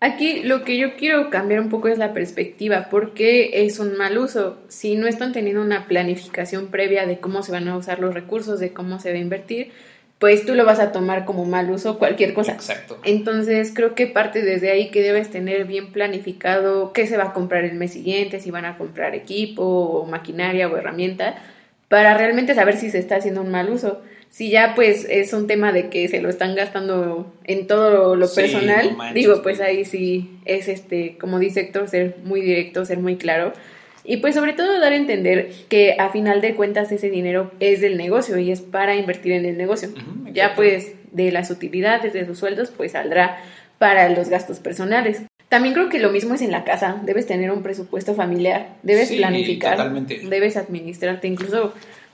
[0.00, 4.16] Aquí lo que yo quiero cambiar un poco es la perspectiva, porque es un mal
[4.16, 4.58] uso.
[4.68, 8.60] Si no están teniendo una planificación previa de cómo se van a usar los recursos,
[8.60, 9.72] de cómo se va a invertir,
[10.20, 12.52] pues tú lo vas a tomar como mal uso cualquier cosa.
[12.52, 12.98] Exacto.
[13.04, 17.32] Entonces creo que parte desde ahí que debes tener bien planificado qué se va a
[17.32, 21.36] comprar el mes siguiente, si van a comprar equipo o maquinaria o herramienta,
[21.88, 24.00] para realmente saber si se está haciendo un mal uso.
[24.30, 28.32] Si ya pues es un tema de que se lo están gastando en todo lo
[28.32, 33.16] personal, digo, pues ahí sí es este, como dice Héctor, ser muy directo, ser muy
[33.16, 33.52] claro.
[34.04, 37.80] Y pues sobre todo dar a entender que a final de cuentas ese dinero es
[37.80, 39.90] del negocio y es para invertir en el negocio.
[40.32, 43.38] ya pues de las utilidades de sus sueldos pues saldrá
[43.78, 45.22] para los gastos personales.
[45.48, 49.10] También creo que lo mismo es en la casa, debes tener un presupuesto familiar, debes
[49.10, 49.92] planificar,
[50.28, 51.72] debes administrarte, incluso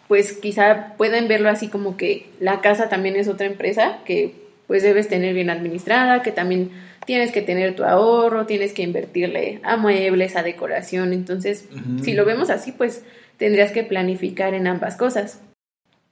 [0.09, 4.35] pues quizá pueden verlo así como que la casa también es otra empresa que
[4.67, 6.71] pues debes tener bien administrada, que también
[7.07, 11.13] tienes que tener tu ahorro, tienes que invertirle a muebles, a decoración.
[11.13, 11.69] Entonces,
[12.03, 13.05] si lo vemos así, pues
[13.37, 15.41] tendrías que planificar en ambas cosas.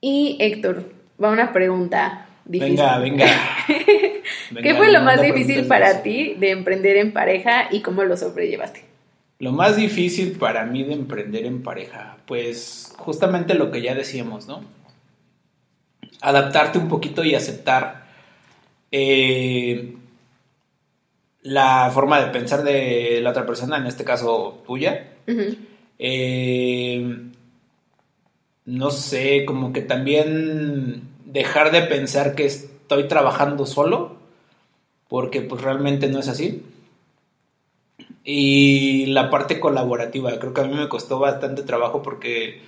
[0.00, 2.76] Y Héctor, va una pregunta difícil.
[2.76, 3.26] Venga, venga.
[4.62, 8.91] ¿Qué fue lo más difícil para ti de emprender en pareja y cómo lo sobrellevaste?
[9.42, 14.46] Lo más difícil para mí de emprender en pareja, pues justamente lo que ya decíamos,
[14.46, 14.62] ¿no?
[16.20, 18.06] Adaptarte un poquito y aceptar
[18.92, 19.96] eh,
[21.40, 25.08] la forma de pensar de la otra persona, en este caso tuya.
[25.98, 27.16] Eh,
[28.64, 34.18] no sé, como que también dejar de pensar que estoy trabajando solo,
[35.08, 36.62] porque pues realmente no es así.
[38.24, 42.60] Y la parte colaborativa, creo que a mí me costó bastante trabajo porque,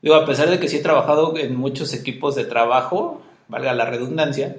[0.00, 3.86] digo, a pesar de que sí he trabajado en muchos equipos de trabajo, valga la
[3.86, 4.56] redundancia,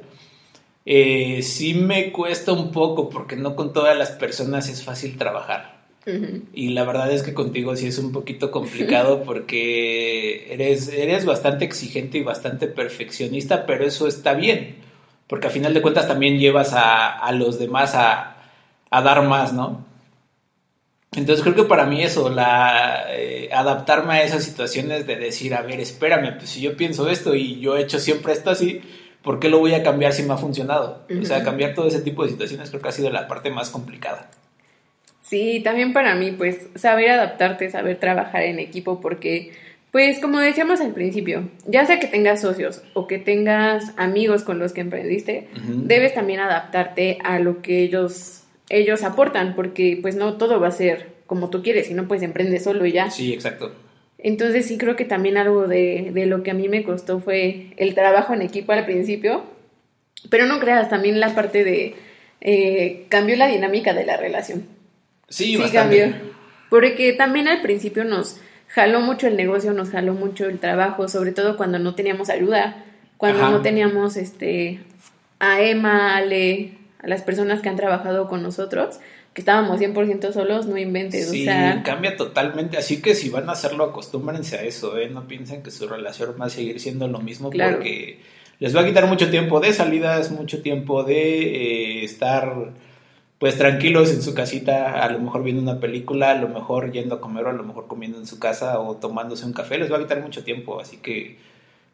[0.85, 5.77] eh, sí me cuesta un poco porque no con todas las personas es fácil trabajar.
[6.53, 11.65] Y la verdad es que contigo sí es un poquito complicado porque eres, eres bastante
[11.65, 14.77] exigente y bastante perfeccionista, pero eso está bien,
[15.27, 18.37] porque a final de cuentas también llevas a, los demás a,
[18.89, 19.85] dar más, ¿no?
[21.13, 25.61] Entonces creo que para mí eso, la, eh, adaptarme a esas situaciones de decir, a
[25.61, 28.81] ver, espérame, pues si yo pienso esto y yo he hecho siempre esto así,
[29.23, 31.05] ¿por qué lo voy a cambiar si me ha funcionado?
[31.19, 33.69] O sea, cambiar todo ese tipo de situaciones creo que ha sido la parte más
[33.69, 34.29] complicada.
[35.27, 39.51] Sí, también para mí, pues, saber adaptarte, saber trabajar en equipo, porque,
[39.91, 44.57] pues, como decíamos al principio, ya sea que tengas socios o que tengas amigos con
[44.57, 50.37] los que emprendiste, debes también adaptarte a lo que ellos, ellos aportan, porque, pues, no
[50.37, 53.09] todo va a ser como tú quieres, si no, pues, emprendes solo y ya.
[53.11, 53.73] Sí, exacto.
[54.17, 57.67] Entonces sí creo que también algo de, de, lo que a mí me costó fue
[57.77, 59.43] el trabajo en equipo al principio,
[60.29, 61.95] pero no creas, también la parte de
[62.41, 64.65] eh, cambió la dinámica de la relación.
[65.29, 66.13] Sí, sí cambió.
[66.69, 71.31] Porque también al principio nos jaló mucho el negocio, nos jaló mucho el trabajo, sobre
[71.31, 72.85] todo cuando no teníamos ayuda,
[73.17, 74.79] cuando no teníamos este
[75.39, 78.99] a Emma, Ale, a las personas que han trabajado con nosotros
[79.37, 81.29] que estábamos 100% solos, no inventes.
[81.29, 81.45] Sí,
[81.83, 82.75] cambia totalmente.
[82.75, 85.09] Así que si van a hacerlo, acostúmbrense a eso, ¿eh?
[85.09, 88.19] No piensen que su relación va a seguir siendo lo mismo porque
[88.57, 92.71] les va a quitar mucho tiempo de salidas, mucho tiempo de eh, estar
[93.37, 97.13] pues tranquilos en su casita, a lo mejor viendo una película, a lo mejor yendo
[97.13, 99.91] a comer o a lo mejor comiendo en su casa o tomándose un café, les
[99.91, 101.37] va a quitar mucho tiempo, así que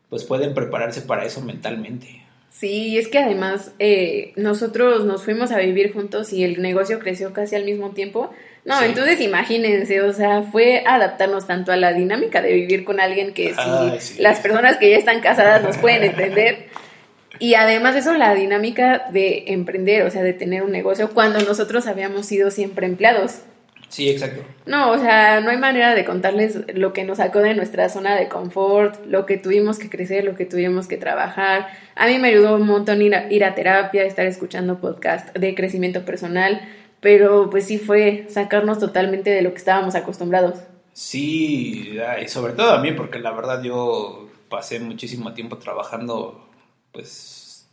[0.10, 2.23] pues pueden prepararse para eso mentalmente.
[2.54, 7.34] Sí, es que además eh, nosotros nos fuimos a vivir juntos y el negocio creció
[7.34, 8.30] casi al mismo tiempo.
[8.64, 13.34] No, entonces imagínense, o sea, fue adaptarnos tanto a la dinámica de vivir con alguien
[13.34, 13.56] que
[14.00, 16.68] si las personas que ya están casadas nos pueden entender.
[17.40, 21.88] Y además eso, la dinámica de emprender, o sea, de tener un negocio cuando nosotros
[21.88, 23.40] habíamos sido siempre empleados.
[23.94, 24.42] Sí, exacto.
[24.66, 28.16] No, o sea, no hay manera de contarles lo que nos sacó de nuestra zona
[28.16, 31.68] de confort, lo que tuvimos que crecer, lo que tuvimos que trabajar.
[31.94, 35.54] A mí me ayudó un montón ir a, ir a terapia, estar escuchando podcast de
[35.54, 36.60] crecimiento personal,
[37.02, 40.56] pero pues sí fue sacarnos totalmente de lo que estábamos acostumbrados.
[40.94, 46.50] Sí, y sobre todo a mí, porque la verdad yo pasé muchísimo tiempo trabajando,
[46.92, 47.70] pues,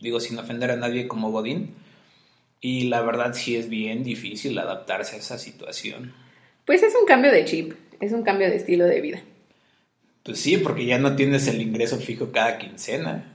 [0.00, 1.74] digo, sin ofender a nadie como Godín
[2.60, 6.12] y la verdad sí es bien difícil adaptarse a esa situación.
[6.64, 9.20] Pues es un cambio de chip, es un cambio de estilo de vida.
[10.22, 13.34] Pues sí, porque ya no tienes el ingreso fijo cada quincena.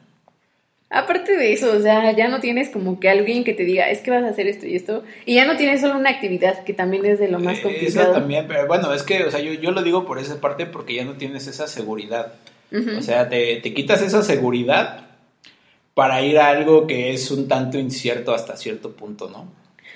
[0.90, 4.02] Aparte de eso, o sea, ya no tienes como que alguien que te diga, es
[4.02, 6.74] que vas a hacer esto y esto, y ya no tienes solo una actividad, que
[6.74, 8.12] también es de lo más Eh, complicado.
[8.12, 10.68] Eso también, pero bueno, es que, o sea, yo, yo lo digo por esa parte
[10.68, 12.34] porque ya no tienes esa seguridad.
[12.98, 15.08] O sea, te, te quitas esa seguridad
[15.94, 19.48] para ir a algo que es un tanto incierto hasta cierto punto, ¿no?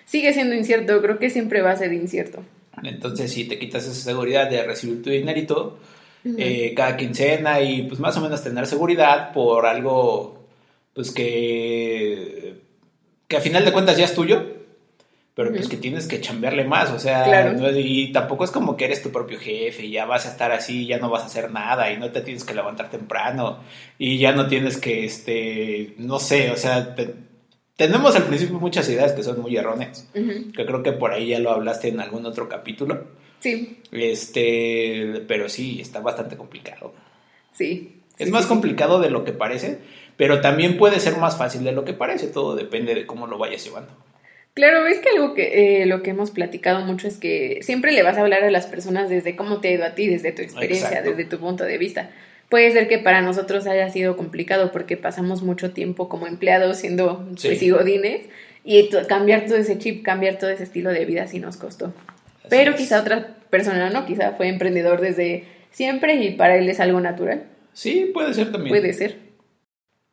[0.06, 2.44] Sigue siendo incierto, creo que siempre va a ser incierto.
[2.84, 5.80] Entonces, si te quitas esa seguridad de recibir tu dinerito
[6.38, 10.46] eh, cada quincena y pues más o menos tener seguridad por algo,
[10.94, 12.62] pues que,
[13.28, 14.57] que a final de cuentas ya es tuyo,
[15.38, 17.54] pero pues que tienes que chambearle más, o sea, Claro.
[17.54, 20.52] no- y tampoco es como que eres tu propio jefe y ya vas a estar
[20.52, 23.60] así, ya no vas a hacer nada y no te tienes que levantar temprano
[24.00, 27.13] y ya no tienes que, este, no sé, o sea, te-
[27.76, 31.39] tenemos al principio muchas ideas que son muy erróneas, que creo que por ahí ya
[31.39, 33.06] lo hablaste en algún otro capítulo.
[33.39, 36.93] Sí, Este, pero sí, está bastante complicado.
[37.54, 37.93] sí.
[38.17, 38.54] Es Sí, más sí, sí.
[38.56, 39.78] complicado de lo que parece,
[40.15, 42.26] pero también puede ser más fácil de lo que parece.
[42.26, 43.91] Todo depende de cómo lo vayas llevando.
[44.58, 48.02] Claro, es que algo que eh, lo que hemos platicado mucho es que siempre le
[48.02, 50.41] vas a hablar a las personas desde cómo te ha ido a ti, desde tu
[50.41, 51.12] experiencia, Exacto.
[51.12, 52.10] desde tu punto de vista.
[52.50, 57.24] Puede ser que para nosotros haya sido complicado porque pasamos mucho tiempo como empleados siendo
[57.38, 57.50] Sí.
[57.50, 58.22] pues, y godines
[58.65, 61.93] y cambiar todo ese chip, cambiar todo ese estilo de vida sí nos costó.
[62.39, 62.78] Así Pero es.
[62.78, 67.43] quizá otra persona no, quizá fue emprendedor desde siempre y para él es algo natural.
[67.74, 68.70] Sí, puede ser también.
[68.76, 69.27] Puede ser.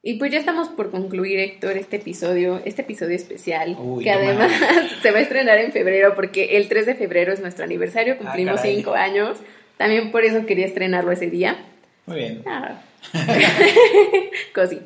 [0.07, 4.19] Y pues ya estamos por concluir, Héctor, este episodio, este episodio especial, Uy, que no
[4.19, 4.53] además
[5.03, 8.61] se va a estrenar en febrero porque el 3 de febrero es nuestro aniversario, cumplimos
[8.61, 8.77] Ah, caray.
[8.77, 9.39] 5 años.
[9.79, 11.57] También por eso quería estrenarlo ese día.
[12.05, 12.43] Muy bien.
[12.45, 12.83] Ah.
[14.55, 14.79] Cosi.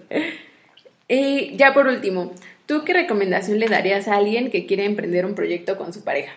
[1.09, 2.33] Y ya por último,
[2.67, 6.33] ¿tú qué recomendación le darías a alguien que quiere emprender un proyecto con su pareja?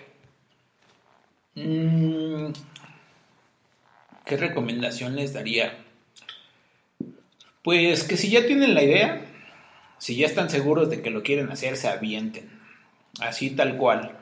[1.53, 2.47] Mm,
[4.25, 5.71] ¿Qué recomendación les daría?
[7.63, 9.25] Pues que si ya tienen la idea,
[9.99, 12.49] si ya están seguros de que lo quieren hacer, se avienten.
[13.19, 14.17] Así tal cual.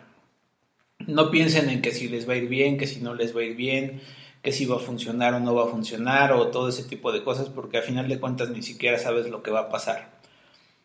[1.00, 3.42] No piensen en que si les va a ir bien, que si no les va
[3.42, 4.02] a ir bien,
[4.42, 7.24] que si va a funcionar o no va a funcionar, o todo ese tipo de
[7.24, 10.10] cosas, porque a final de cuentas ni siquiera sabes lo que va a pasar.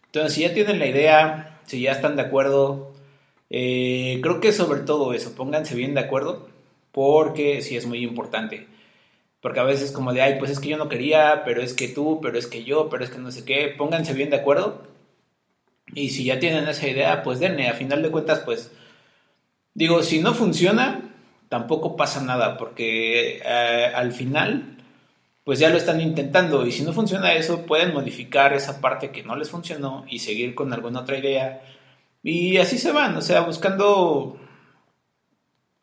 [0.07, 2.93] Entonces, si ya tienen la idea, si ya están de acuerdo,
[3.51, 6.49] eh, creo que sobre todo eso, pónganse bien de acuerdo,
[6.93, 8.69] porque sí es muy importante.
[9.45, 11.87] Porque a veces como de, ay, pues es que yo no quería, pero es que
[11.87, 14.85] tú, pero es que yo, pero es que no sé qué, pónganse bien de acuerdo.
[15.93, 18.73] Y si ya tienen esa idea, pues denle, a final de cuentas, pues
[19.75, 21.15] digo, si no funciona,
[21.51, 24.79] tampoco pasa nada, porque eh, al final,
[25.45, 26.67] pues ya lo están intentando.
[26.67, 30.55] Y si no funciona eso, pueden modificar esa parte que no les funcionó y seguir
[30.55, 31.61] con alguna otra idea.
[32.23, 34.41] Y así se van, o sea, buscando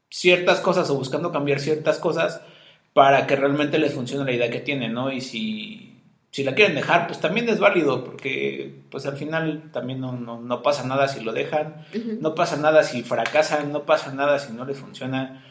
[0.09, 2.41] ciertas cosas o buscando cambiar ciertas cosas
[2.93, 5.11] para que realmente les funcione la idea que tienen, ¿no?
[5.11, 6.01] Y si,
[6.31, 10.39] si la quieren dejar, pues también es válido, porque pues al final también no, no,
[10.39, 11.85] no pasa nada si lo dejan,
[12.19, 15.45] no pasa nada si fracasan, no pasa nada si no les funciona.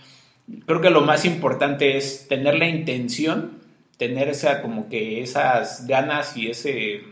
[0.66, 3.60] Creo que lo más importante es tener la intención,
[3.96, 7.02] tener esa como que esas ganas y ese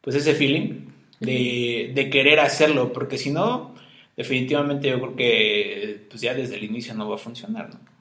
[0.00, 3.74] pues ese feeling de, de querer hacerlo, porque si no,
[4.16, 7.93] definitivamente yo creo que pues ya desde el inicio no va a funcionar, ¿no?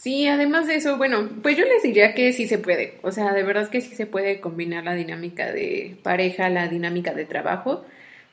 [0.00, 2.94] Sí, además de eso, bueno, pues yo les diría que sí se puede.
[3.02, 7.12] O sea, de verdad que sí se puede combinar la dinámica de pareja, la dinámica
[7.12, 7.84] de trabajo,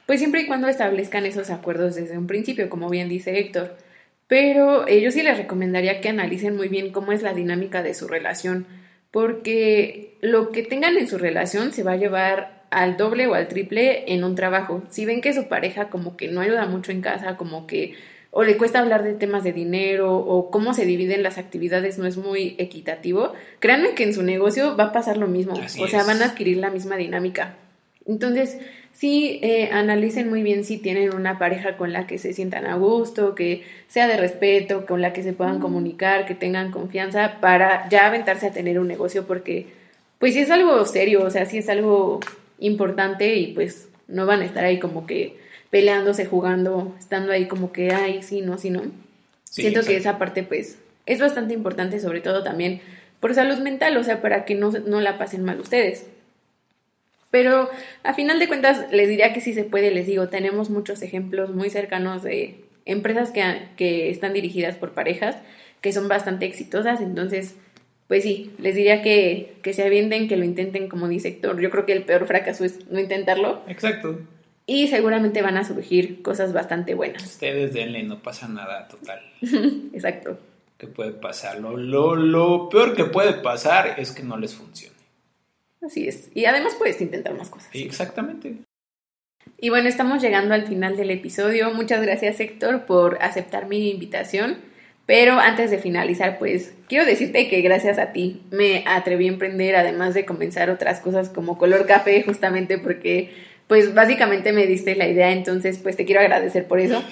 [0.06, 3.76] pues siempre y cuando establezcan esos acuerdos desde un principio, como bien dice Héctor.
[4.28, 7.94] Pero eh, yo sí les recomendaría que analicen muy bien cómo es la dinámica de
[7.94, 8.66] su relación,
[9.12, 13.50] porque lo que tengan en su relación se va a llevar al doble o al
[13.50, 14.84] triple en un trabajo.
[14.90, 17.96] Si ven que su pareja como que no ayuda mucho en casa, como que
[18.40, 22.06] o le cuesta hablar de temas de dinero o cómo se dividen las actividades no
[22.06, 25.88] es muy equitativo, créanme que en su negocio va a pasar lo mismo, Así o
[25.88, 26.06] sea, es.
[26.06, 27.56] van a adquirir la misma dinámica.
[28.06, 28.60] Entonces,
[28.94, 32.76] sí, eh, analicen muy bien si tienen una pareja con la que se sientan a
[32.76, 37.90] gusto, que sea de respeto, con la que se puedan comunicar, que tengan confianza para
[37.90, 39.66] ya aventarse a tener un negocio porque,
[40.20, 42.20] pues, sí es algo serio, o sea, sí es algo
[42.60, 47.72] importante y pues no van a estar ahí como que peleándose, jugando, estando ahí como
[47.72, 48.82] que, ay, sí, no, sí, no.
[49.44, 52.82] Sí, Siento que esa parte, pues, es bastante importante, sobre todo también
[53.20, 56.06] por salud mental, o sea, para que no, no la pasen mal ustedes.
[57.32, 57.70] Pero
[58.04, 61.54] a final de cuentas, les diría que sí se puede, les digo, tenemos muchos ejemplos
[61.54, 63.44] muy cercanos de empresas que,
[63.76, 65.36] que están dirigidas por parejas
[65.82, 67.56] que son bastante exitosas, entonces,
[68.08, 71.62] pues sí, les diría que, que se avienten, que lo intenten, como dice Héctor.
[71.62, 74.20] Yo creo que el peor fracaso es no intentarlo Exacto.
[74.68, 77.24] Y seguramente van a surgir cosas bastante buenas.
[77.24, 79.22] Ustedes denle, no pasa nada, total.
[85.82, 86.30] Así es.
[86.36, 87.70] Y además puedes intentar más cosas.
[87.74, 88.58] Exactamente.
[89.58, 91.74] Y bueno, estamos llegando al final del episodio.
[91.74, 94.58] Muchas gracias Héctor por aceptar mi invitación.
[95.06, 99.78] Pero antes de finalizar, pues quiero decirte que gracias a ti me atreví a emprender,
[99.78, 103.32] además de comenzar otras cosas como color café, justamente porque
[103.68, 107.04] pues básicamente me diste la idea, entonces pues te quiero agradecer por eso.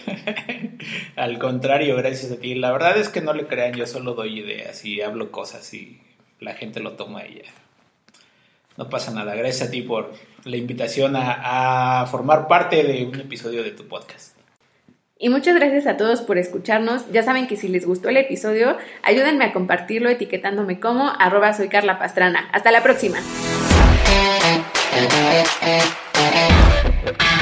[1.16, 2.56] Al contrario, gracias a ti.
[2.56, 6.00] La verdad es que no le crean, yo solo doy ideas y hablo cosas y
[6.40, 7.52] la gente lo toma y ya.
[8.78, 9.36] No pasa nada.
[9.36, 14.36] Gracias a ti por la invitación a, formar parte de un episodio de tu podcast.
[15.18, 17.10] Y muchas gracias a todos por escucharnos.
[17.12, 21.70] Ya saben que si les gustó el episodio, ayúdenme a compartirlo etiquetándome como arroba soy
[21.70, 22.50] Carla Pastrana.
[22.52, 23.18] Hasta la próxima.
[26.26, 27.35] Música